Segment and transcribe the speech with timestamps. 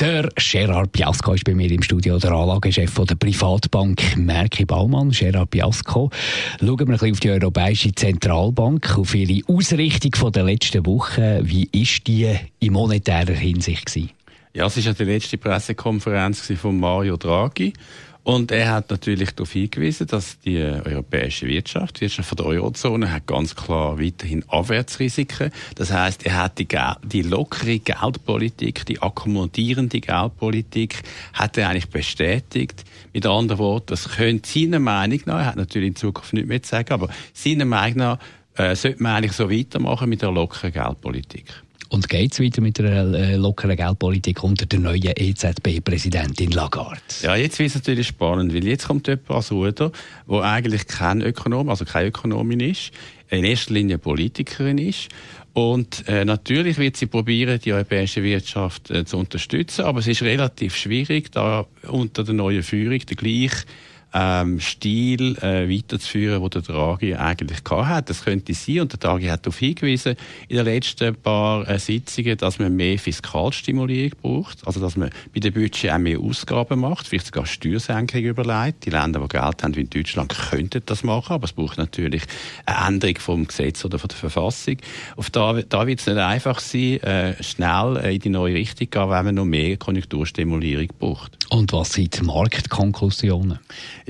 [0.00, 5.10] der Gerard Biasco ist bei mir im Studio, der Anlagechef der Privatbank Merki Baumann.
[5.10, 6.10] Gerard Biasco.
[6.58, 11.40] Schauen wir ein bisschen auf die Europäische Zentralbank, auf ihre Ausrichtung der letzten Woche.
[11.42, 14.10] Wie ist die in monetärer Hinsicht gewesen?
[14.54, 17.74] Ja, es war ja die letzte Pressekonferenz von Mario Draghi.
[18.22, 23.26] Und er hat natürlich darauf hingewiesen, dass die europäische Wirtschaft, die Wirtschaft der Eurozone, hat
[23.26, 25.50] ganz klar weiterhin Abwärtsrisiken.
[25.74, 26.68] Das heißt, er hat die,
[27.02, 31.02] die lockere Geldpolitik, die akkommodierende Geldpolitik,
[31.32, 32.84] hat er eigentlich bestätigt.
[33.14, 36.62] Mit anderen Worten, das könnte seiner Meinung nach, er hat natürlich in Zukunft nicht mehr
[36.62, 38.18] zu sagen, aber seiner Meinung nach,
[38.56, 41.46] äh, sollte man eigentlich so weitermachen mit der lockeren Geldpolitik.
[41.90, 47.00] Und geht es weiter mit einer äh, lockeren Geldpolitik unter der neuen EZB-Präsidentin Lagarde?
[47.20, 49.90] Ja, jetzt wird es natürlich spannend, weil jetzt kommt jemand als Ruder,
[50.28, 52.92] der eigentlich kein Ökonom, also keine Ökonomin ist,
[53.28, 55.08] in erster Linie Politikerin ist.
[55.52, 60.22] Und äh, natürlich wird sie probieren, die europäische Wirtschaft äh, zu unterstützen, aber es ist
[60.22, 63.64] relativ schwierig, da unter der neuen Führung der gleiche
[64.12, 68.10] ähm, Stil äh, weiterzuführen, wo der Draghi eigentlich hat.
[68.10, 70.16] Das könnte sein, und der Draghi hat darauf hingewiesen,
[70.48, 75.40] in den letzten paar äh, Sitzungen, dass man mehr Fiskalstimulierung braucht, also dass man bei
[75.40, 78.84] den Budget auch mehr Ausgaben macht, vielleicht sogar Steuersenkungen überlegt.
[78.84, 82.22] Die Länder, die Geld haben, wie in Deutschland, könnten das machen, aber es braucht natürlich
[82.66, 84.76] eine Änderung vom Gesetz oder von der Verfassung.
[85.16, 88.90] Auf da, da wird es nicht einfach sein, äh, schnell äh, in die neue Richtung
[88.90, 91.36] gehen, wenn man noch mehr Konjunkturstimulierung braucht.
[91.50, 93.58] Und was sind die Marktkonklusionen?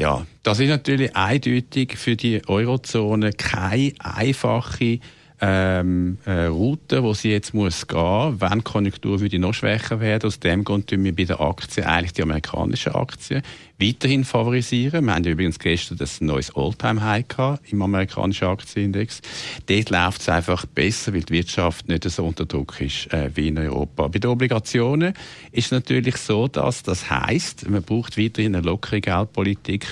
[0.01, 4.99] Ja, das ist natürlich eindeutig für die Eurozone keine einfache
[5.41, 10.27] ähm, äh, Route, wo sie jetzt muss gehen, wenn die Konjunktur würde noch schwächer werden.
[10.27, 13.43] Aus dem Grund tun wir bei den Aktien eigentlich die amerikanischen Aktien
[13.81, 15.07] weiterhin favorisieren.
[15.07, 19.23] Wir haben übrigens gestern das neues All-Time-High gehabt im amerikanischen Aktienindex.
[19.67, 23.49] Dort läuft es einfach besser, weil die Wirtschaft nicht so unter Druck ist äh, wie
[23.49, 24.09] in Europa.
[24.09, 25.15] Bei den Obligationen
[25.53, 29.87] ist es natürlich so, dass das heißt, man braucht weiterhin eine lockere Geldpolitik.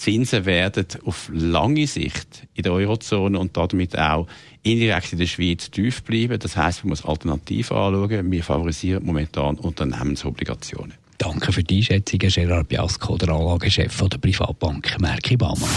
[0.00, 4.26] Zinsen werden auf lange Sicht in der Eurozone und damit auch
[4.62, 6.38] indirekt in der Schweiz tief bleiben.
[6.38, 8.32] Das heißt, man muss Alternativen anschauen.
[8.32, 10.94] Wir favorisieren momentan Unternehmensobligationen.
[11.18, 15.68] Danke für die Einschätzung, Gerard Biasco, der Anlagechef der Privatbank Merki Baumann.